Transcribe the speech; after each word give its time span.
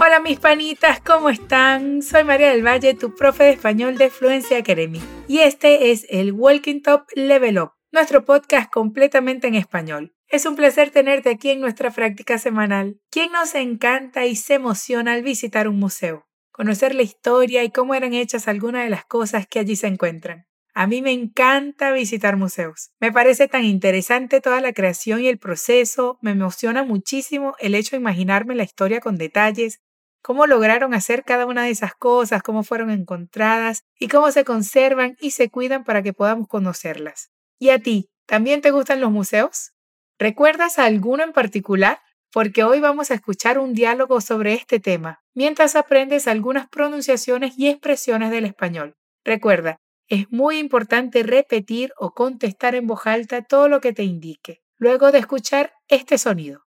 Hola 0.00 0.20
mis 0.22 0.38
panitas, 0.38 1.00
¿cómo 1.00 1.30
están? 1.30 2.02
Soy 2.02 2.24
María 2.24 2.50
del 2.50 2.66
Valle, 2.66 2.94
tu 2.94 3.14
profe 3.14 3.44
de 3.44 3.50
español 3.50 3.96
de 3.96 4.10
Fluency 4.10 4.54
Academy. 4.54 5.00
Y 5.28 5.38
este 5.38 5.90
es 5.90 6.06
el 6.10 6.32
Walking 6.32 6.82
Top 6.82 7.04
Level 7.14 7.58
Up, 7.58 7.72
nuestro 7.90 8.24
podcast 8.24 8.70
completamente 8.70 9.46
en 9.46 9.54
español. 9.54 10.14
Es 10.26 10.44
un 10.44 10.56
placer 10.56 10.90
tenerte 10.90 11.30
aquí 11.30 11.50
en 11.50 11.60
nuestra 11.60 11.90
práctica 11.90 12.36
semanal. 12.36 13.00
¿Quién 13.10 13.32
nos 13.32 13.54
encanta 13.54 14.26
y 14.26 14.36
se 14.36 14.54
emociona 14.54 15.14
al 15.14 15.22
visitar 15.22 15.68
un 15.68 15.78
museo? 15.78 16.26
Conocer 16.50 16.94
la 16.94 17.02
historia 17.02 17.64
y 17.64 17.70
cómo 17.70 17.94
eran 17.94 18.12
hechas 18.12 18.46
algunas 18.46 18.84
de 18.84 18.90
las 18.90 19.06
cosas 19.06 19.46
que 19.46 19.58
allí 19.58 19.74
se 19.76 19.86
encuentran. 19.86 20.47
A 20.78 20.86
mí 20.86 21.02
me 21.02 21.10
encanta 21.10 21.90
visitar 21.90 22.36
museos. 22.36 22.92
Me 23.00 23.10
parece 23.10 23.48
tan 23.48 23.64
interesante 23.64 24.40
toda 24.40 24.60
la 24.60 24.72
creación 24.72 25.20
y 25.20 25.26
el 25.26 25.36
proceso. 25.36 26.20
Me 26.22 26.30
emociona 26.30 26.84
muchísimo 26.84 27.56
el 27.58 27.74
hecho 27.74 27.96
de 27.96 28.00
imaginarme 28.00 28.54
la 28.54 28.62
historia 28.62 29.00
con 29.00 29.18
detalles, 29.18 29.80
cómo 30.22 30.46
lograron 30.46 30.94
hacer 30.94 31.24
cada 31.24 31.46
una 31.46 31.64
de 31.64 31.70
esas 31.70 31.94
cosas, 31.96 32.44
cómo 32.44 32.62
fueron 32.62 32.90
encontradas 32.90 33.82
y 33.98 34.06
cómo 34.06 34.30
se 34.30 34.44
conservan 34.44 35.16
y 35.20 35.32
se 35.32 35.50
cuidan 35.50 35.82
para 35.82 36.00
que 36.00 36.12
podamos 36.12 36.46
conocerlas. 36.46 37.32
¿Y 37.58 37.70
a 37.70 37.80
ti? 37.80 38.08
¿También 38.24 38.60
te 38.60 38.70
gustan 38.70 39.00
los 39.00 39.10
museos? 39.10 39.72
¿Recuerdas 40.16 40.78
alguno 40.78 41.24
en 41.24 41.32
particular? 41.32 41.98
Porque 42.30 42.62
hoy 42.62 42.78
vamos 42.78 43.10
a 43.10 43.14
escuchar 43.14 43.58
un 43.58 43.72
diálogo 43.74 44.20
sobre 44.20 44.52
este 44.52 44.78
tema, 44.78 45.24
mientras 45.34 45.74
aprendes 45.74 46.28
algunas 46.28 46.68
pronunciaciones 46.68 47.54
y 47.58 47.66
expresiones 47.66 48.30
del 48.30 48.44
español. 48.44 48.94
Recuerda, 49.24 49.80
es 50.08 50.30
muy 50.30 50.58
importante 50.58 51.22
repetir 51.22 51.92
o 51.96 52.12
contestar 52.12 52.74
en 52.74 52.86
voz 52.86 53.06
alta 53.06 53.42
todo 53.42 53.68
lo 53.68 53.80
que 53.80 53.92
te 53.92 54.04
indique, 54.04 54.62
luego 54.78 55.12
de 55.12 55.18
escuchar 55.18 55.72
este 55.88 56.18
sonido. 56.18 56.64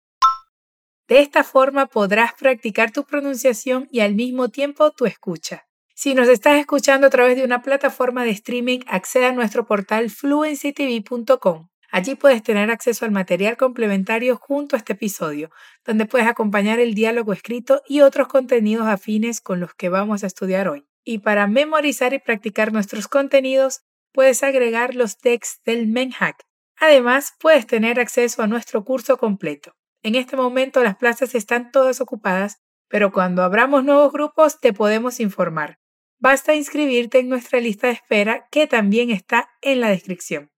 De 1.08 1.20
esta 1.20 1.44
forma 1.44 1.88
podrás 1.88 2.34
practicar 2.36 2.92
tu 2.92 3.04
pronunciación 3.04 3.88
y 3.92 4.00
al 4.00 4.16
mismo 4.16 4.50
tiempo 4.50 4.92
tu 4.92 5.06
escucha. 5.06 5.66
Si 5.94 6.16
nos 6.16 6.30
estás 6.30 6.58
escuchando 6.58 7.08
a 7.08 7.10
través 7.10 7.36
de 7.36 7.44
una 7.44 7.62
plataforma 7.62 8.24
de 8.24 8.32
streaming, 8.32 8.80
acceda 8.88 9.30
a 9.30 9.32
nuestro 9.34 9.66
portal 9.66 10.10
fluencytv.com. 10.10 11.68
Allí 11.92 12.16
puedes 12.16 12.42
tener 12.42 12.72
acceso 12.72 13.04
al 13.04 13.12
material 13.12 13.58
complementario 13.58 14.38
junto 14.38 14.76
a 14.76 14.80
este 14.80 14.94
episodio, 14.94 15.52
donde 15.86 16.06
puedes 16.06 16.28
acompañar 16.28 16.80
el 16.80 16.94
diálogo 16.94 17.34
escrito 17.34 17.82
y 17.86 18.02
otros 18.02 18.30
contenidos 18.30 18.88
afines 18.88 19.42
con 19.42 19.60
los 19.60 19.74
que 19.74 19.90
vamos 19.90 20.24
a 20.24 20.28
estudiar 20.28 20.70
hoy. 20.70 20.88
Y 21.04 21.20
para 21.20 21.48
memorizar 21.48 22.14
y 22.14 22.20
practicar 22.20 22.72
nuestros 22.72 23.08
contenidos, 23.08 23.82
puedes 24.12 24.44
agregar 24.44 24.96
los 24.96 25.18
texts 25.18 25.62
del 25.64 25.88
Menhack. 25.88 26.44
Además, 26.78 27.34
puedes 27.40 27.68
tener 27.68 28.00
acceso 28.00 28.42
a 28.42 28.48
nuestro 28.48 28.84
curso 28.84 29.18
completo. 29.18 29.74
En 30.04 30.16
este 30.16 30.36
momento 30.36 30.84
las 30.84 30.98
plazas 30.98 31.36
están 31.36 31.72
todas 31.72 32.02
ocupadas, 32.02 32.58
pero 32.88 33.12
cuando 33.12 33.44
abramos 33.44 33.84
nuevos 33.84 34.12
grupos 34.12 34.60
te 34.60 34.74
podemos 34.74 35.20
informar. 35.20 35.78
Basta 36.20 36.56
inscribirte 36.56 37.20
en 37.20 37.30
nuestra 37.30 37.60
lista 37.60 37.88
de 37.88 37.94
espera 37.94 38.48
que 38.52 38.68
también 38.68 39.10
está 39.12 39.50
en 39.62 39.80
la 39.80 39.90
descripción. 39.90 40.52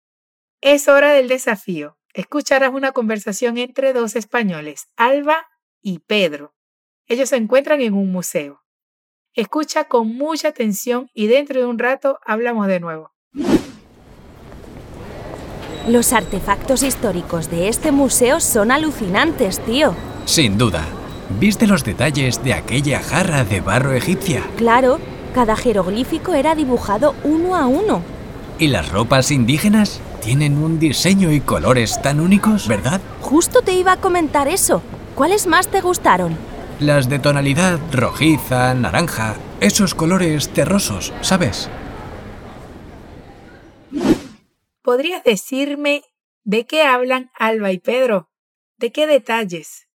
Es 0.61 0.88
hora 0.88 1.11
del 1.11 1.27
desafío. 1.27 1.97
Escucharás 2.14 2.71
una 2.73 2.91
conversación 2.91 3.58
entre 3.58 3.91
dos 3.91 4.16
españoles, 4.16 4.88
Alba 4.95 5.47
y 5.81 5.99
Pedro. 5.99 6.55
Ellos 7.08 7.30
se 7.30 7.36
encuentran 7.36 7.81
en 7.81 7.94
un 7.94 8.11
museo. 8.11 8.62
Escucha 9.36 9.86
con 9.86 10.16
mucha 10.16 10.50
atención 10.50 11.09
y 11.12 11.26
dentro 11.26 11.59
de 11.59 11.66
un 11.66 11.80
rato 11.80 12.20
hablamos 12.23 12.67
de 12.67 12.80
nuevo. 12.80 13.14
Los 15.88 16.14
artefactos 16.14 16.84
históricos 16.84 17.50
de 17.50 17.67
este 17.67 17.92
museo 17.92 18.39
son 18.39 18.72
alucinantes, 18.72 19.59
tío. 19.59 19.95
Sin 20.26 20.59
duda. 20.59 20.86
¿Viste 21.39 21.66
los 21.66 21.84
detalles 21.84 22.44
de 22.44 22.54
aquella 22.54 23.02
jarra 23.02 23.44
de 23.44 23.59
barro 23.59 23.94
egipcia? 23.94 24.44
Claro, 24.56 25.00
cada 25.34 25.56
jeroglífico 25.56 26.36
era 26.36 26.54
dibujado 26.54 27.15
uno 27.23 27.55
a 27.55 27.65
uno. 27.65 28.04
¿Y 28.60 28.67
las 28.67 28.92
ropas 28.92 29.32
indígenas? 29.32 30.00
Tienen 30.21 30.60
un 30.60 30.77
diseño 30.77 31.32
y 31.32 31.42
colores 31.42 32.00
tan 32.04 32.20
únicos, 32.20 32.67
¿verdad? 32.67 33.02
Justo 33.21 33.64
te 33.64 33.73
iba 33.73 33.94
a 33.94 33.98
comentar 34.00 34.48
eso. 34.48 34.83
¿Cuáles 35.15 35.48
más 35.48 35.70
te 35.70 35.82
gustaron? 35.82 36.38
Las 36.80 37.08
de 37.08 37.20
tonalidad 37.20 37.80
rojiza, 37.92 38.73
naranja, 38.73 39.36
esos 39.60 39.95
colores 39.95 40.50
terrosos, 40.50 41.14
¿sabes? 41.22 41.70
¿Podrías 44.82 45.23
decirme 45.23 46.04
de 46.44 46.66
qué 46.66 46.83
hablan 46.83 47.32
Alba 47.38 47.72
y 47.72 47.80
Pedro? 47.80 48.30
¿De 48.78 48.92
qué 48.92 49.08
detalles? 49.08 49.88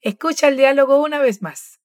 Escucha 0.00 0.48
el 0.48 0.56
diálogo 0.56 1.00
una 1.02 1.18
vez 1.18 1.42
más. 1.42 1.78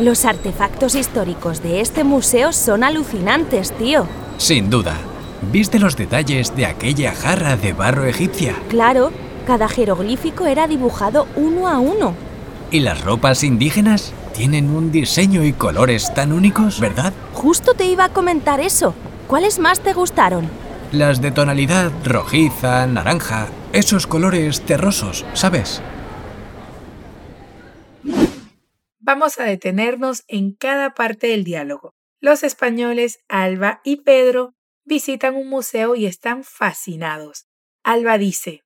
Los 0.00 0.24
artefactos 0.24 0.94
históricos 0.94 1.62
de 1.62 1.80
este 1.80 2.04
museo 2.04 2.52
son 2.52 2.84
alucinantes, 2.84 3.72
tío. 3.76 4.06
Sin 4.38 4.70
duda. 4.70 4.96
¿Viste 5.52 5.78
los 5.78 5.96
detalles 5.96 6.54
de 6.56 6.66
aquella 6.66 7.14
jarra 7.14 7.56
de 7.56 7.72
barro 7.72 8.04
egipcia? 8.04 8.54
Claro, 8.68 9.10
cada 9.46 9.68
jeroglífico 9.68 10.44
era 10.44 10.66
dibujado 10.66 11.26
uno 11.36 11.68
a 11.68 11.78
uno. 11.78 12.14
¿Y 12.70 12.80
las 12.80 13.02
ropas 13.02 13.44
indígenas? 13.44 14.12
Tienen 14.34 14.68
un 14.68 14.92
diseño 14.92 15.44
y 15.44 15.52
colores 15.52 16.12
tan 16.12 16.32
únicos, 16.32 16.80
¿verdad? 16.80 17.14
Justo 17.32 17.72
te 17.72 17.86
iba 17.86 18.04
a 18.04 18.12
comentar 18.12 18.60
eso. 18.60 18.94
¿Cuáles 19.28 19.58
más 19.58 19.80
te 19.80 19.94
gustaron? 19.94 20.50
Las 20.92 21.22
de 21.22 21.30
tonalidad 21.30 21.90
rojiza, 22.04 22.86
naranja, 22.86 23.48
esos 23.72 24.06
colores 24.06 24.60
terrosos, 24.60 25.24
¿sabes? 25.32 25.80
Vamos 28.98 29.38
a 29.38 29.44
detenernos 29.44 30.24
en 30.26 30.52
cada 30.52 30.94
parte 30.94 31.28
del 31.28 31.44
diálogo. 31.44 31.94
Los 32.20 32.42
españoles 32.42 33.20
Alba 33.28 33.80
y 33.84 34.02
Pedro 34.02 34.54
visitan 34.84 35.36
un 35.36 35.48
museo 35.48 35.94
y 35.94 36.06
están 36.06 36.42
fascinados. 36.42 37.46
Alba 37.84 38.18
dice, 38.18 38.65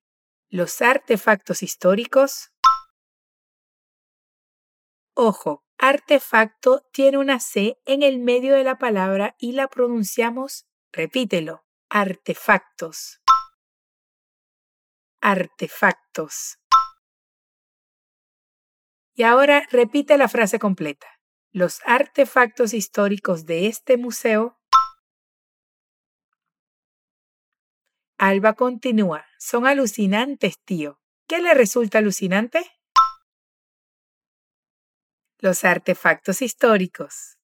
los 0.50 0.82
artefactos 0.82 1.62
históricos. 1.62 2.50
Ojo, 5.14 5.64
artefacto 5.78 6.82
tiene 6.92 7.18
una 7.18 7.38
C 7.38 7.78
en 7.86 8.02
el 8.02 8.18
medio 8.18 8.54
de 8.54 8.64
la 8.64 8.76
palabra 8.76 9.36
y 9.38 9.52
la 9.52 9.68
pronunciamos, 9.68 10.66
repítelo, 10.92 11.64
artefactos. 11.88 13.20
Artefactos. 15.20 16.58
Y 19.14 19.22
ahora 19.22 19.66
repite 19.70 20.18
la 20.18 20.28
frase 20.28 20.58
completa. 20.58 21.06
Los 21.52 21.80
artefactos 21.84 22.74
históricos 22.74 23.46
de 23.46 23.66
este 23.66 23.96
museo 23.96 24.59
Alba 28.22 28.52
continúa. 28.52 29.24
Son 29.38 29.66
alucinantes, 29.66 30.58
tío. 30.66 31.00
¿Qué 31.26 31.40
le 31.40 31.54
resulta 31.54 31.96
alucinante? 31.98 32.60
Los 35.38 35.64
artefactos 35.64 36.42
históricos. 36.42 37.38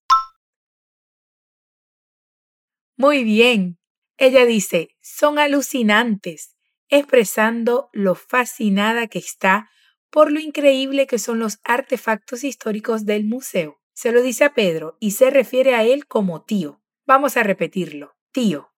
Muy 2.98 3.24
bien. 3.24 3.78
Ella 4.18 4.44
dice, 4.44 4.94
son 5.00 5.38
alucinantes, 5.38 6.58
expresando 6.90 7.88
lo 7.94 8.14
fascinada 8.14 9.06
que 9.06 9.18
está 9.18 9.70
por 10.10 10.30
lo 10.30 10.40
increíble 10.40 11.06
que 11.06 11.18
son 11.18 11.38
los 11.38 11.58
artefactos 11.64 12.44
históricos 12.44 13.06
del 13.06 13.24
museo. 13.24 13.80
Se 13.94 14.12
lo 14.12 14.20
dice 14.20 14.44
a 14.44 14.52
Pedro 14.52 14.98
y 15.00 15.12
se 15.12 15.30
refiere 15.30 15.74
a 15.74 15.84
él 15.84 16.06
como 16.06 16.44
tío. 16.44 16.82
Vamos 17.06 17.38
a 17.38 17.42
repetirlo. 17.42 18.14
Tío. 18.30 18.75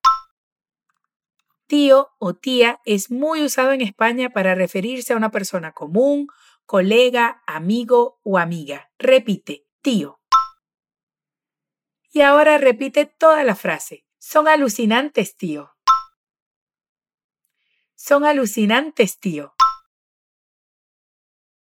Tío 1.69 2.15
o 2.19 2.33
tía 2.33 2.81
es 2.87 3.11
muy 3.11 3.45
usado 3.45 3.73
en 3.73 3.83
España 3.83 4.31
para 4.31 4.55
referirse 4.55 5.13
a 5.13 5.17
una 5.19 5.31
persona 5.31 5.73
común, 5.73 6.27
colega, 6.65 7.43
amigo 7.47 8.21
o 8.23 8.39
amiga. 8.39 8.91
Repite, 8.99 9.67
tío. 9.83 10.19
Y 12.11 12.23
ahora 12.23 12.57
repite 12.57 13.05
toda 13.05 13.45
la 13.45 13.55
frase. 13.55 14.07
Son 14.17 14.49
alucinantes, 14.49 15.37
tío. 15.37 15.77
Son 17.95 18.25
alucinantes, 18.25 19.19
tío. 19.19 19.55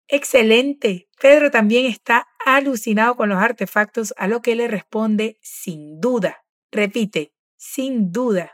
Excelente. 0.08 1.08
Pedro 1.20 1.52
también 1.52 1.86
está 1.86 2.26
alucinado 2.44 3.14
con 3.14 3.28
los 3.28 3.38
artefactos, 3.38 4.12
a 4.16 4.26
lo 4.26 4.42
que 4.42 4.56
le 4.56 4.66
responde 4.66 5.38
sin 5.40 6.00
duda. 6.00 6.44
Repite, 6.72 7.32
sin 7.56 8.10
duda 8.10 8.53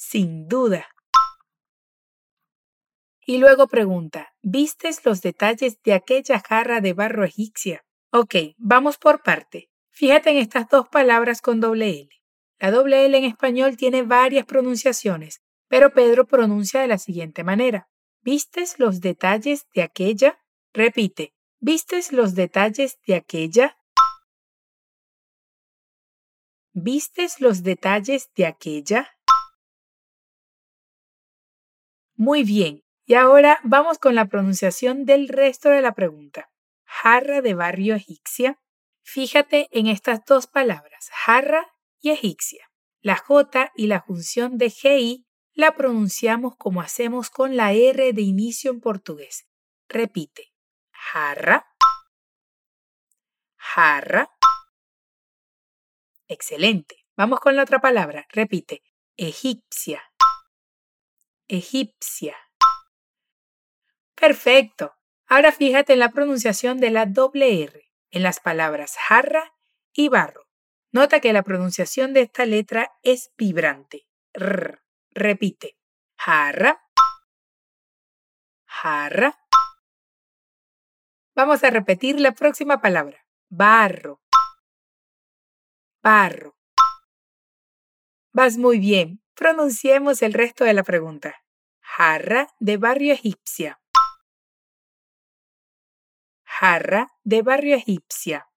sin 0.00 0.48
duda. 0.48 0.88
Y 3.20 3.36
luego 3.36 3.68
pregunta, 3.68 4.32
¿vistes 4.40 5.04
los 5.04 5.20
detalles 5.20 5.82
de 5.82 5.92
aquella 5.92 6.40
jarra 6.40 6.80
de 6.80 6.94
barro 6.94 7.22
egipcia? 7.22 7.84
Ok, 8.10 8.34
vamos 8.56 8.96
por 8.96 9.22
parte. 9.22 9.70
Fíjate 9.90 10.30
en 10.30 10.38
estas 10.38 10.68
dos 10.70 10.88
palabras 10.88 11.42
con 11.42 11.60
doble 11.60 11.90
L. 11.90 12.08
La 12.58 12.70
doble 12.70 13.04
L 13.04 13.18
en 13.18 13.24
español 13.24 13.76
tiene 13.76 14.02
varias 14.02 14.46
pronunciaciones, 14.46 15.42
pero 15.68 15.92
Pedro 15.92 16.26
pronuncia 16.26 16.80
de 16.80 16.88
la 16.88 16.98
siguiente 16.98 17.44
manera. 17.44 17.90
¿Vistes 18.22 18.78
los 18.78 19.00
detalles 19.00 19.66
de 19.74 19.82
aquella? 19.82 20.40
Repite. 20.72 21.34
¿Vistes 21.60 22.10
los 22.10 22.34
detalles 22.34 22.98
de 23.06 23.16
aquella? 23.16 23.76
¿Vistes 26.72 27.40
los 27.42 27.62
detalles 27.62 28.30
de 28.34 28.46
aquella? 28.46 29.10
Muy 32.20 32.44
bien. 32.44 32.84
Y 33.06 33.14
ahora 33.14 33.60
vamos 33.64 33.98
con 33.98 34.14
la 34.14 34.26
pronunciación 34.26 35.06
del 35.06 35.26
resto 35.26 35.70
de 35.70 35.80
la 35.80 35.94
pregunta. 35.94 36.50
Jarra 36.84 37.40
de 37.40 37.54
barrio 37.54 37.94
egipcia. 37.94 38.60
Fíjate 39.02 39.68
en 39.70 39.86
estas 39.86 40.26
dos 40.26 40.46
palabras, 40.46 41.08
jarra 41.14 41.74
y 41.98 42.10
egipcia. 42.10 42.70
La 43.00 43.16
J 43.16 43.72
y 43.74 43.86
la 43.86 44.02
función 44.02 44.58
de 44.58 44.68
GI 44.68 45.26
la 45.54 45.74
pronunciamos 45.74 46.56
como 46.56 46.82
hacemos 46.82 47.30
con 47.30 47.56
la 47.56 47.72
R 47.72 48.12
de 48.12 48.20
inicio 48.20 48.70
en 48.70 48.80
portugués. 48.80 49.46
Repite. 49.88 50.52
Jarra. 50.92 51.74
Jarra. 53.56 54.28
Excelente. 56.28 57.06
Vamos 57.16 57.40
con 57.40 57.56
la 57.56 57.62
otra 57.62 57.80
palabra. 57.80 58.26
Repite. 58.28 58.82
Egipcia. 59.16 60.09
Egipcia. 61.50 62.36
Perfecto. 64.14 64.94
Ahora 65.26 65.50
fíjate 65.50 65.94
en 65.94 65.98
la 65.98 66.10
pronunciación 66.10 66.78
de 66.78 66.90
la 66.90 67.06
doble 67.06 67.64
R 67.64 67.90
en 68.10 68.22
las 68.22 68.38
palabras 68.38 68.96
jarra 68.96 69.56
y 69.92 70.08
barro. 70.08 70.46
Nota 70.92 71.20
que 71.20 71.32
la 71.32 71.42
pronunciación 71.42 72.12
de 72.12 72.22
esta 72.22 72.46
letra 72.46 72.92
es 73.02 73.32
vibrante. 73.36 74.06
Repite. 75.10 75.76
Jarra. 76.16 76.80
Jarra. 78.66 79.36
Vamos 81.34 81.64
a 81.64 81.70
repetir 81.70 82.20
la 82.20 82.32
próxima 82.32 82.80
palabra. 82.80 83.26
Barro. 83.48 84.20
Barro. 86.00 86.56
Vas 88.32 88.56
muy 88.56 88.78
bien. 88.78 89.19
Pronunciemos 89.34 90.22
el 90.22 90.32
resto 90.34 90.64
de 90.64 90.74
la 90.74 90.82
pregunta. 90.82 91.44
Jarra 91.80 92.48
de 92.58 92.76
barrio 92.76 93.12
egipcia. 93.12 93.80
Jarra 96.44 97.08
de 97.24 97.42
barrio 97.42 97.76
egipcia. 97.76 98.48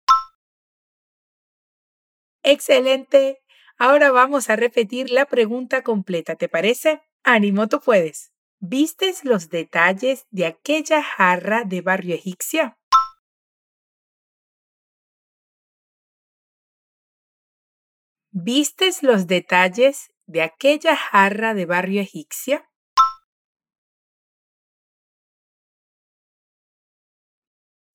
Excelente. 2.43 3.41
Ahora 3.77 4.11
vamos 4.11 4.49
a 4.49 4.55
repetir 4.55 5.09
la 5.09 5.25
pregunta 5.25 5.81
completa, 5.81 6.35
¿te 6.35 6.49
parece? 6.49 7.01
Ánimo, 7.23 7.67
tú 7.67 7.79
puedes. 7.79 8.33
¿Vistes 8.59 9.23
los 9.25 9.49
detalles 9.49 10.27
de 10.29 10.45
aquella 10.45 11.01
jarra 11.01 11.63
de 11.65 11.81
barrio 11.81 12.15
egipcia? 12.15 12.77
¿Vistes 18.31 19.03
los 19.03 19.27
detalles 19.27 20.11
de 20.33 20.41
aquella 20.41 20.97
jarra 20.97 21.53
de 21.53 21.67
barrio 21.67 22.01
egipcia? 22.01 22.67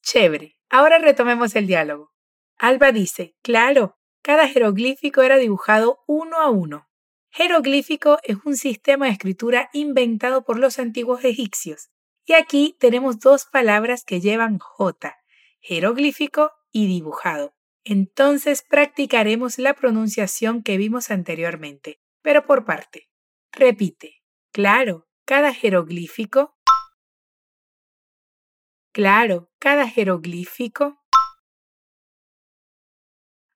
Chévere. 0.03 0.57
Ahora 0.71 0.99
retomemos 0.99 1.57
el 1.57 1.67
diálogo. 1.67 2.13
Alba 2.57 2.93
dice, 2.93 3.35
claro, 3.43 3.99
cada 4.23 4.47
jeroglífico 4.47 5.23
era 5.23 5.37
dibujado 5.37 6.05
uno 6.07 6.39
a 6.39 6.49
uno. 6.49 6.89
Jeroglífico 7.31 8.19
es 8.23 8.37
un 8.45 8.57
sistema 8.57 9.07
de 9.07 9.13
escritura 9.13 9.69
inventado 9.73 10.45
por 10.45 10.61
los 10.61 10.79
antiguos 10.79 11.25
egipcios. 11.25 11.91
Y 12.25 12.35
aquí 12.35 12.77
tenemos 12.79 13.19
dos 13.19 13.47
palabras 13.47 14.05
que 14.05 14.21
llevan 14.21 14.59
J, 14.61 15.17
jeroglífico 15.59 16.53
y 16.71 16.87
dibujado. 16.87 17.57
Entonces 17.83 18.63
practicaremos 18.63 19.59
la 19.59 19.75
pronunciación 19.75 20.63
que 20.63 20.77
vimos 20.77 21.11
anteriormente, 21.11 22.01
pero 22.23 22.47
por 22.47 22.65
parte. 22.65 23.09
Repite. 23.53 24.23
Claro, 24.53 25.09
cada 25.25 25.53
jeroglífico. 25.53 26.57
Claro, 28.93 29.51
cada 29.59 29.89
jeroglífico. 29.89 31.01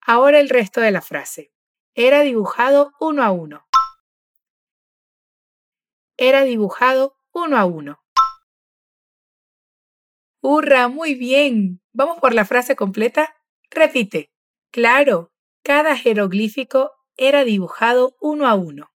Ahora 0.00 0.40
el 0.40 0.48
resto 0.48 0.80
de 0.80 0.90
la 0.90 1.02
frase. 1.02 1.52
Era 1.94 2.22
dibujado 2.22 2.92
uno 3.00 3.22
a 3.22 3.30
uno. 3.30 3.66
Era 6.16 6.42
dibujado 6.42 7.16
uno 7.32 7.56
a 7.58 7.64
uno. 7.64 8.02
¡Hurra! 10.40 10.88
Muy 10.88 11.14
bien. 11.14 11.80
¿Vamos 11.92 12.18
por 12.18 12.34
la 12.34 12.44
frase 12.44 12.74
completa? 12.74 13.36
Repite. 13.70 14.32
Claro, 14.72 15.32
cada 15.62 15.96
jeroglífico 15.96 16.92
era 17.28 17.44
dibujado 17.44 18.16
uno 18.20 18.48
a 18.48 18.54
uno. 18.54 18.92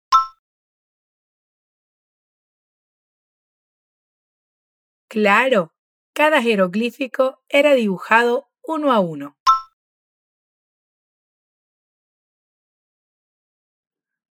Claro, 5.08 5.74
cada 6.14 6.42
jeroglífico 6.42 7.44
era 7.50 7.74
dibujado 7.76 8.50
uno 8.64 8.92
a 8.92 9.00
uno. 9.00 9.38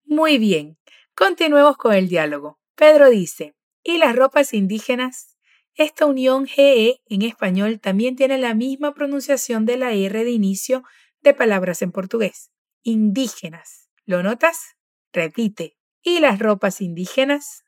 Muy 0.06 0.38
bien, 0.40 0.80
continuemos 1.16 1.78
con 1.78 1.94
el 1.94 2.10
diálogo. 2.10 2.60
Pedro 2.76 3.10
dice, 3.10 3.56
¿y 3.84 4.00
las 4.00 4.16
ropas 4.16 4.54
indígenas? 4.54 5.38
Esta 5.76 6.06
unión 6.06 6.48
GE 6.48 7.02
en 7.06 7.22
español 7.22 7.80
también 7.80 8.16
tiene 8.16 8.38
la 8.38 8.54
misma 8.56 8.94
pronunciación 8.94 9.66
de 9.66 9.78
la 9.78 9.94
R 9.94 10.24
de 10.24 10.32
inicio 10.32 10.84
de 11.22 11.34
palabras 11.34 11.82
en 11.82 11.92
portugués. 11.92 12.52
Indígenas. 12.84 13.83
¿Lo 14.06 14.24
notas? 14.24 14.76
Repite. 15.12 15.78
¿Y 16.02 16.20
las 16.20 16.40
ropas 16.40 16.82
indígenas? 16.82 17.64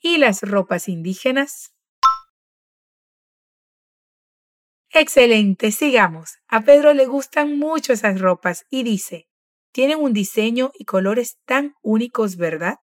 ¿Y 0.00 0.18
las 0.18 0.42
ropas 0.42 0.88
indígenas? 0.88 1.74
Excelente, 4.90 5.72
sigamos. 5.72 6.38
A 6.46 6.62
Pedro 6.62 6.94
le 6.94 7.06
gustan 7.06 7.58
mucho 7.58 7.92
esas 7.92 8.20
ropas 8.20 8.64
y 8.70 8.84
dice, 8.84 9.28
tienen 9.72 9.98
un 9.98 10.12
diseño 10.12 10.72
y 10.74 10.84
colores 10.84 11.38
tan 11.44 11.74
únicos, 11.82 12.36
¿verdad? 12.36 12.78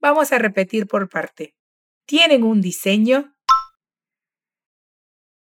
Vamos 0.00 0.32
a 0.32 0.38
repetir 0.38 0.86
por 0.86 1.08
parte 1.08 1.56
tienen 2.06 2.44
un 2.44 2.60
diseño, 2.60 3.34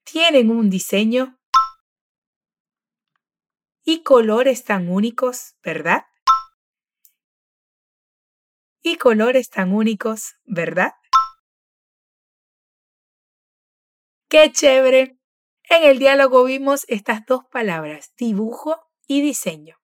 tienen 0.04 0.50
un 0.50 0.68
diseño 0.68 1.40
y 3.84 4.02
colores 4.02 4.64
tan 4.64 4.88
únicos, 4.88 5.54
¿verdad? 5.62 6.04
Y 8.82 8.96
colores 8.96 9.50
tan 9.50 9.72
únicos, 9.72 10.34
¿verdad? 10.44 10.92
¡Qué 14.28 14.50
chévere! 14.52 15.18
En 15.64 15.84
el 15.84 15.98
diálogo 15.98 16.44
vimos 16.44 16.84
estas 16.88 17.24
dos 17.26 17.44
palabras, 17.50 18.12
dibujo 18.16 18.76
y 19.06 19.20
diseño. 19.20 19.76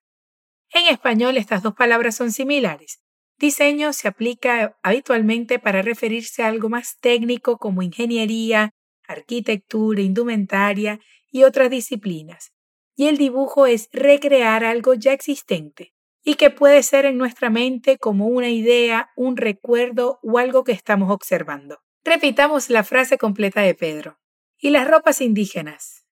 En 0.71 0.87
español 0.87 1.37
estas 1.37 1.62
dos 1.62 1.75
palabras 1.75 2.17
son 2.17 2.33
similares, 2.33 3.00
Diseño 3.38 3.93
se 3.93 4.09
aplica 4.09 4.76
habitualmente 4.83 5.61
para 5.61 5.81
referirse 5.81 6.43
a 6.43 6.49
algo 6.49 6.69
más 6.69 6.99
técnico 6.99 7.59
como 7.59 7.83
ingeniería, 7.83 8.73
arquitectura, 9.07 10.02
indumentaria 10.02 10.99
y 11.31 11.45
otras 11.45 11.71
disciplinas. 11.71 12.52
Y 12.99 13.07
el 13.07 13.17
dibujo 13.17 13.67
es 13.67 13.88
recrear 13.93 14.64
algo 14.64 14.93
ya 14.93 15.12
existente 15.12 15.95
y 16.25 16.35
que 16.35 16.50
puede 16.50 16.83
ser 16.83 17.05
en 17.05 17.17
nuestra 17.17 17.49
mente 17.49 17.97
como 17.97 18.26
una 18.26 18.49
idea, 18.49 19.12
un 19.14 19.37
recuerdo 19.37 20.19
o 20.25 20.38
algo 20.38 20.64
que 20.64 20.73
estamos 20.73 21.09
observando. 21.12 21.78
Repitamos 22.02 22.71
la 22.71 22.83
frase 22.83 23.17
completa 23.17 23.61
de 23.61 23.76
Pedro. 23.76 24.19
¿Y 24.59 24.71
las 24.71 24.88
ropas 24.88 25.21
indígenas? 25.21 26.09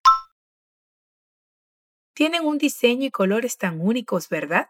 Tienen 2.14 2.44
un 2.44 2.56
diseño 2.56 3.06
y 3.06 3.10
colores 3.10 3.56
tan 3.56 3.80
únicos, 3.80 4.28
¿verdad? 4.28 4.68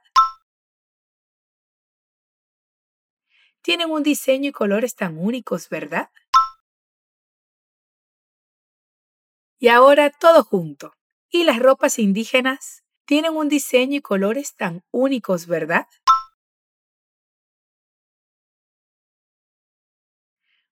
Tienen 3.61 3.91
un 3.91 4.03
diseño 4.03 4.49
y 4.49 4.53
colores 4.53 4.95
tan 4.95 5.19
únicos, 5.19 5.69
¿verdad? 5.69 6.09
Y 9.59 9.69
ahora 9.69 10.09
todo 10.09 10.43
junto. 10.45 10.95
¿Y 11.31 11.45
las 11.45 11.59
ropas 11.59 11.99
indígenas? 11.99 12.83
Tienen 13.05 13.37
un 13.37 13.49
diseño 13.49 13.97
y 13.97 14.01
colores 14.01 14.55
tan 14.55 14.85
únicos, 14.91 15.47
¿verdad? 15.47 15.87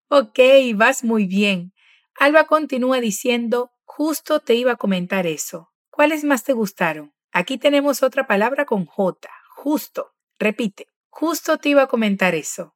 Ok, 0.08 0.38
vas 0.75 1.04
muy 1.04 1.26
bien. 1.26 1.73
Alba 2.18 2.46
continúa 2.46 3.00
diciendo, 3.00 3.73
justo 3.84 4.40
te 4.40 4.54
iba 4.54 4.73
a 4.73 4.76
comentar 4.76 5.26
eso. 5.26 5.73
¿Cuáles 5.90 6.25
más 6.25 6.44
te 6.44 6.52
gustaron? 6.52 7.14
Aquí 7.32 7.58
tenemos 7.58 8.02
otra 8.02 8.26
palabra 8.26 8.64
con 8.64 8.87
J, 8.87 9.28
justo. 9.56 10.14
Repite, 10.38 10.88
Justo 11.16 11.58
te 11.58 11.68
iba 11.68 11.82
a 11.82 11.87
comentar 11.87 12.34
eso. 12.34 12.75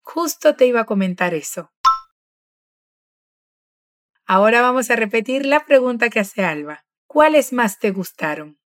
Justo 0.00 0.56
te 0.56 0.66
iba 0.66 0.80
a 0.80 0.84
comentar 0.84 1.32
eso. 1.32 1.70
Ahora 4.34 4.62
vamos 4.62 4.90
a 4.90 4.96
repetir 4.96 5.44
la 5.44 5.66
pregunta 5.66 6.08
que 6.08 6.18
hace 6.18 6.42
Alba. 6.42 6.86
¿Cuáles 7.06 7.52
más 7.52 7.78
te 7.78 7.90
gustaron? 7.90 8.58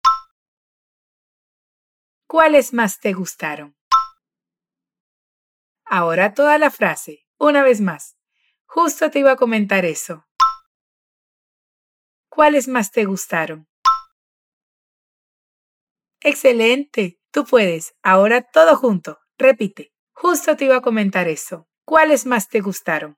¿Cuáles 2.25 2.71
más 2.71 3.01
te 3.01 3.11
gustaron? 3.11 3.75
Ahora 5.83 6.33
toda 6.33 6.57
la 6.57 6.71
frase, 6.71 7.25
una 7.37 7.63
vez 7.63 7.81
más. 7.81 8.15
Justo 8.65 9.11
te 9.11 9.19
iba 9.19 9.33
a 9.33 9.35
comentar 9.35 9.83
eso. 9.83 10.25
¿Cuáles 12.29 12.69
más 12.69 12.91
te 12.91 13.03
gustaron? 13.03 13.67
Excelente, 16.21 17.19
tú 17.29 17.43
puedes. 17.43 17.93
Ahora 18.01 18.41
todo 18.41 18.77
junto. 18.77 19.19
Repite. 19.37 19.91
Justo 20.13 20.55
te 20.55 20.63
iba 20.63 20.77
a 20.77 20.81
comentar 20.81 21.27
eso. 21.27 21.67
¿Cuáles 21.83 22.25
más 22.25 22.47
te 22.47 22.61
gustaron? 22.61 23.17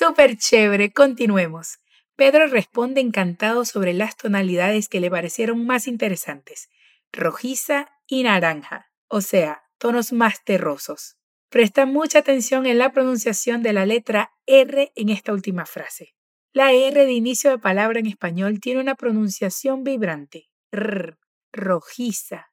Súper 0.00 0.38
chévere, 0.38 0.94
continuemos. 0.94 1.78
Pedro 2.16 2.46
responde 2.46 3.02
encantado 3.02 3.66
sobre 3.66 3.92
las 3.92 4.16
tonalidades 4.16 4.88
que 4.88 4.98
le 4.98 5.10
parecieron 5.10 5.66
más 5.66 5.86
interesantes, 5.86 6.70
rojiza 7.12 7.86
y 8.06 8.22
naranja, 8.22 8.90
o 9.08 9.20
sea, 9.20 9.62
tonos 9.76 10.14
más 10.14 10.42
terrosos. 10.42 11.18
Presta 11.50 11.84
mucha 11.84 12.20
atención 12.20 12.64
en 12.64 12.78
la 12.78 12.92
pronunciación 12.92 13.62
de 13.62 13.74
la 13.74 13.84
letra 13.84 14.32
R 14.46 14.90
en 14.96 15.10
esta 15.10 15.34
última 15.34 15.66
frase. 15.66 16.14
La 16.54 16.72
R 16.72 17.04
de 17.04 17.12
inicio 17.12 17.50
de 17.50 17.58
palabra 17.58 18.00
en 18.00 18.06
español 18.06 18.58
tiene 18.58 18.80
una 18.80 18.94
pronunciación 18.94 19.84
vibrante, 19.84 20.48
r, 20.72 21.18
rojiza, 21.52 22.46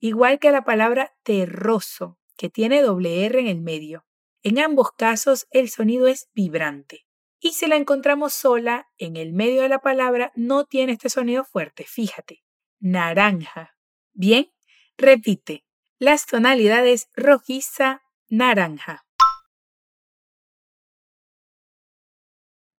igual 0.00 0.38
que 0.38 0.50
la 0.50 0.64
palabra 0.64 1.12
terroso, 1.22 2.18
que 2.38 2.48
tiene 2.48 2.80
doble 2.80 3.26
R 3.26 3.40
en 3.40 3.48
el 3.48 3.60
medio. 3.60 4.06
En 4.46 4.58
ambos 4.58 4.92
casos 4.92 5.46
el 5.50 5.70
sonido 5.70 6.06
es 6.06 6.28
vibrante. 6.34 7.06
Y 7.40 7.52
si 7.52 7.66
la 7.66 7.76
encontramos 7.76 8.34
sola, 8.34 8.90
en 8.98 9.16
el 9.16 9.32
medio 9.32 9.62
de 9.62 9.70
la 9.70 9.80
palabra 9.80 10.32
no 10.34 10.66
tiene 10.66 10.92
este 10.92 11.08
sonido 11.08 11.44
fuerte, 11.44 11.84
fíjate. 11.84 12.44
Naranja. 12.78 13.74
Bien, 14.12 14.52
repite. 14.98 15.64
Las 15.98 16.26
tonalidades 16.26 17.08
rojiza, 17.16 18.02
naranja. 18.28 19.06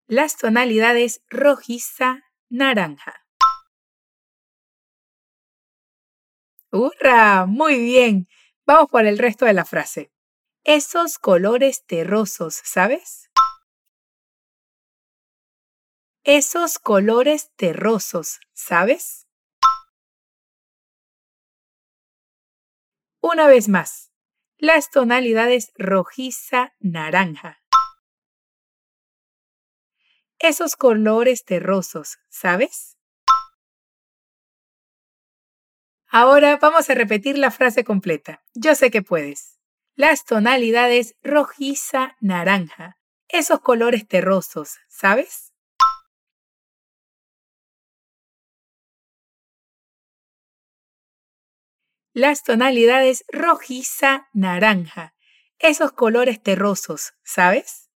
Las 0.06 0.37
tonalidades 0.37 1.23
rojiza, 1.30 2.25
naranja. 2.50 3.25
¡Hurra! 6.71 7.47
Muy 7.47 7.78
bien. 7.78 8.28
Vamos 8.66 8.90
por 8.90 9.06
el 9.06 9.16
resto 9.16 9.47
de 9.47 9.54
la 9.54 9.64
frase 9.64 10.13
esos 10.64 11.18
colores 11.18 11.85
terrosos, 11.85 12.62
¿sabes? 12.64 13.30
Esos 16.25 16.78
colores 16.78 17.52
terrosos, 17.56 18.40
¿sabes? 18.54 19.28
Una 23.21 23.47
vez 23.47 23.68
más, 23.68 24.11
las 24.56 24.90
tonalidades 24.90 25.71
rojiza, 25.76 26.73
naranja. 26.80 27.62
Esos 30.38 30.76
colores 30.76 31.44
terrosos, 31.44 32.18
¿sabes? 32.30 32.99
Ahora 36.06 36.56
vamos 36.56 36.88
a 36.88 36.94
repetir 36.94 37.37
la 37.37 37.50
frase 37.50 37.85
completa. 37.85 38.42
Yo 38.54 38.75
sé 38.75 38.90
que 38.90 39.02
puedes 39.02 39.53
las 39.96 40.24
tonalidades 40.24 41.14
rojiza, 41.22 42.16
naranja, 42.20 42.98
esos 43.28 43.60
colores 43.60 44.08
terrosos, 44.08 44.78
¿sabes? 44.88 45.52
Las 52.12 52.42
tonalidades 52.42 53.24
rojiza, 53.28 54.28
naranja, 54.32 55.14
esos 55.58 55.92
colores 55.92 56.42
terrosos, 56.42 57.14
¿sabes? 57.22 57.88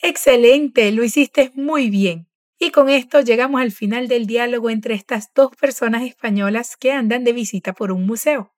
Excelente, 0.00 0.90
lo 0.92 1.04
hiciste 1.04 1.52
muy 1.54 1.90
bien. 1.90 2.27
Y 2.58 2.72
con 2.72 2.88
esto 2.88 3.20
llegamos 3.20 3.60
al 3.60 3.70
final 3.70 4.08
del 4.08 4.26
diálogo 4.26 4.68
entre 4.68 4.94
estas 4.94 5.32
dos 5.32 5.54
personas 5.54 6.02
españolas 6.02 6.76
que 6.76 6.92
andan 6.92 7.22
de 7.22 7.32
visita 7.32 7.72
por 7.72 7.92
un 7.92 8.04
museo. 8.04 8.52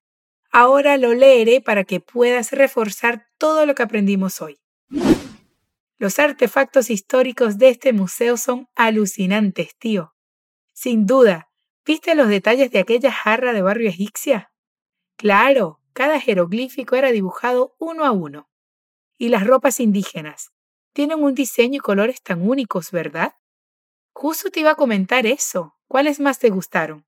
Ahora 0.50 0.96
lo 0.96 1.14
leeré 1.14 1.60
para 1.60 1.84
que 1.84 2.00
puedas 2.00 2.52
reforzar 2.52 3.26
todo 3.38 3.66
lo 3.66 3.74
que 3.74 3.82
aprendimos 3.82 4.40
hoy. 4.40 4.58
Los 5.98 6.18
artefactos 6.18 6.88
históricos 6.88 7.58
de 7.58 7.68
este 7.68 7.92
museo 7.92 8.38
son 8.38 8.68
alucinantes, 8.74 9.76
tío. 9.76 10.14
Sin 10.72 11.04
duda, 11.04 11.50
¿viste 11.84 12.14
los 12.14 12.28
detalles 12.28 12.70
de 12.70 12.78
aquella 12.78 13.12
jarra 13.12 13.52
de 13.52 13.60
barrio 13.60 13.90
egipcia? 13.90 14.50
Claro, 15.16 15.78
cada 15.92 16.18
jeroglífico 16.18 16.96
era 16.96 17.12
dibujado 17.12 17.76
uno 17.78 18.06
a 18.06 18.12
uno. 18.12 18.48
Y 19.18 19.28
las 19.28 19.46
ropas 19.46 19.78
indígenas. 19.78 20.52
Tienen 20.94 21.22
un 21.22 21.34
diseño 21.34 21.76
y 21.76 21.80
colores 21.80 22.22
tan 22.22 22.48
únicos, 22.48 22.90
¿verdad? 22.90 23.34
Justo 24.22 24.50
te 24.50 24.60
iba 24.60 24.72
a 24.72 24.74
comentar 24.74 25.24
eso. 25.24 25.78
¿Cuáles 25.88 26.20
más 26.20 26.38
te 26.38 26.50
gustaron? 26.50 27.06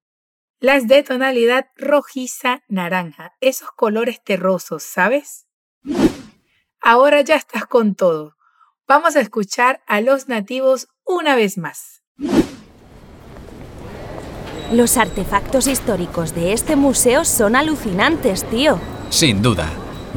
Las 0.61 0.88
de 0.88 1.02
tonalidad 1.02 1.66
rojiza 1.76 2.62
naranja, 2.69 3.35
esos 3.42 3.71
colores 3.73 4.25
terrosos, 4.25 4.83
¿sabes? 4.83 5.47
Ahora 6.81 7.21
ya 7.21 7.37
estás 7.37 7.66
con 7.66 7.97
todo. 7.97 8.38
Vamos 8.88 9.14
a 9.16 9.21
escuchar 9.21 9.83
a 9.87 10.00
los 10.00 10.28
nativos 10.28 10.88
una 11.04 11.37
vez 11.37 11.59
más. 11.59 12.02
Los 14.73 14.97
artefactos 14.97 15.66
históricos 15.66 16.35
de 16.35 16.54
este 16.54 16.76
museo 16.76 17.26
son 17.26 17.57
alucinantes, 17.57 18.49
tío. 18.49 18.81
Sin 19.11 19.42
duda. 19.42 19.69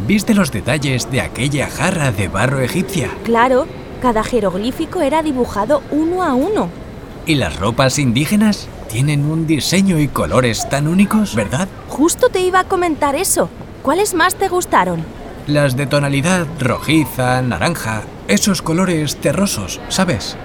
¿Viste 0.07 0.33
los 0.33 0.49
detalles 0.49 1.11
de 1.11 1.19
aquella 1.19 1.69
jarra 1.69 2.13
de 2.13 2.29
barro 2.29 2.61
egipcia? 2.61 3.11
Claro, 3.25 3.67
cada 4.01 4.23
jeroglífico 4.23 5.01
era 5.01 5.23
dibujado 5.23 5.83
uno 5.91 6.23
a 6.23 6.33
uno. 6.35 6.84
¿Y 7.27 7.35
las 7.35 7.59
ropas 7.59 7.97
indígenas? 7.97 8.69
Tienen 8.87 9.25
un 9.25 9.47
diseño 9.47 9.99
y 9.99 10.07
colores 10.07 10.69
tan 10.69 10.87
únicos, 10.87 11.35
¿verdad? 11.35 11.67
Justo 11.87 12.29
te 12.29 12.41
iba 12.41 12.59
a 12.59 12.67
comentar 12.67 13.15
eso. 13.15 13.49
¿Cuáles 13.81 14.13
más 14.13 14.35
te 14.35 14.47
gustaron? 14.47 15.03
Las 15.47 15.75
de 15.75 15.87
tonalidad 15.87 16.45
rojiza, 16.59 17.41
naranja, 17.41 18.03
esos 18.27 18.61
colores 18.61 19.15
terrosos, 19.15 19.81
¿sabes? 19.89 20.37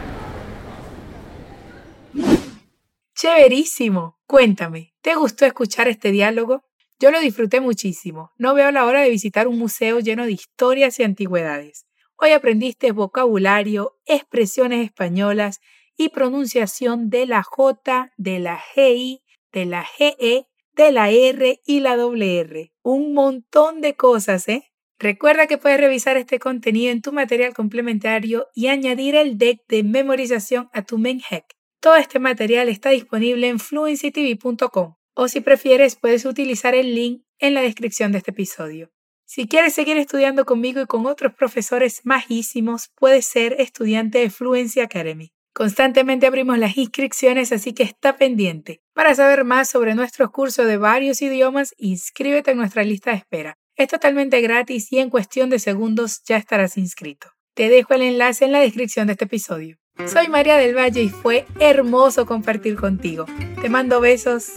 Chéverísimo. 3.14 4.18
Cuéntame, 4.26 4.94
¿te 5.02 5.16
gustó 5.16 5.44
escuchar 5.44 5.86
este 5.86 6.10
diálogo? 6.10 6.62
Yo 6.98 7.10
lo 7.10 7.20
disfruté 7.20 7.60
muchísimo. 7.60 8.30
No 8.38 8.54
veo 8.54 8.70
la 8.70 8.86
hora 8.86 9.02
de 9.02 9.10
visitar 9.10 9.48
un 9.48 9.58
museo 9.58 10.00
lleno 10.00 10.24
de 10.24 10.32
historias 10.32 10.98
y 10.98 11.02
antigüedades. 11.02 11.84
Hoy 12.16 12.32
aprendiste 12.32 12.92
vocabulario, 12.92 13.98
expresiones 14.06 14.84
españolas 14.84 15.60
y 16.00 16.08
pronunciación 16.08 17.10
de 17.10 17.26
la 17.26 17.42
J, 17.42 18.10
de 18.16 18.38
la 18.38 18.58
GI, 18.74 19.22
de 19.52 19.66
la 19.66 19.84
GE, 19.84 20.46
de 20.74 20.92
la 20.92 21.10
R 21.10 21.60
y 21.66 21.80
la 21.80 21.94
WR. 21.94 22.72
Un 22.82 23.12
montón 23.12 23.82
de 23.82 23.96
cosas, 23.96 24.48
¿eh? 24.48 24.72
Recuerda 24.98 25.46
que 25.46 25.58
puedes 25.58 25.78
revisar 25.78 26.16
este 26.16 26.38
contenido 26.38 26.90
en 26.90 27.02
tu 27.02 27.12
material 27.12 27.52
complementario 27.52 28.48
y 28.54 28.68
añadir 28.68 29.14
el 29.14 29.36
deck 29.36 29.60
de 29.68 29.82
memorización 29.82 30.70
a 30.72 30.84
tu 30.86 30.96
MenHack. 30.96 31.44
Todo 31.80 31.96
este 31.96 32.18
material 32.18 32.70
está 32.70 32.88
disponible 32.88 33.48
en 33.48 33.58
fluencytv.com 33.58 34.94
o 35.14 35.28
si 35.28 35.42
prefieres 35.42 35.96
puedes 35.96 36.24
utilizar 36.24 36.74
el 36.74 36.94
link 36.94 37.24
en 37.38 37.52
la 37.52 37.60
descripción 37.60 38.12
de 38.12 38.18
este 38.18 38.30
episodio. 38.30 38.90
Si 39.26 39.46
quieres 39.46 39.74
seguir 39.74 39.98
estudiando 39.98 40.46
conmigo 40.46 40.80
y 40.80 40.86
con 40.86 41.04
otros 41.04 41.34
profesores 41.34 42.00
majísimos, 42.04 42.88
puedes 42.96 43.26
ser 43.26 43.60
estudiante 43.60 44.18
de 44.18 44.30
Fluency 44.30 44.80
Academy. 44.80 45.34
Constantemente 45.52 46.26
abrimos 46.26 46.58
las 46.58 46.76
inscripciones, 46.76 47.52
así 47.52 47.72
que 47.72 47.82
está 47.82 48.16
pendiente. 48.16 48.80
Para 48.94 49.14
saber 49.14 49.44
más 49.44 49.68
sobre 49.68 49.94
nuestros 49.94 50.30
cursos 50.30 50.66
de 50.66 50.76
varios 50.76 51.20
idiomas, 51.22 51.74
inscríbete 51.76 52.52
en 52.52 52.58
nuestra 52.58 52.84
lista 52.84 53.10
de 53.10 53.16
espera. 53.16 53.56
Es 53.76 53.88
totalmente 53.88 54.40
gratis 54.40 54.92
y 54.92 54.98
en 54.98 55.10
cuestión 55.10 55.50
de 55.50 55.58
segundos 55.58 56.22
ya 56.24 56.36
estarás 56.36 56.76
inscrito. 56.76 57.28
Te 57.54 57.68
dejo 57.68 57.94
el 57.94 58.02
enlace 58.02 58.44
en 58.44 58.52
la 58.52 58.60
descripción 58.60 59.06
de 59.06 59.14
este 59.14 59.24
episodio. 59.24 59.76
Soy 60.06 60.28
María 60.28 60.56
del 60.56 60.76
Valle 60.76 61.02
y 61.02 61.08
fue 61.08 61.46
hermoso 61.58 62.26
compartir 62.26 62.76
contigo. 62.76 63.26
Te 63.60 63.68
mando 63.68 64.00
besos. 64.00 64.52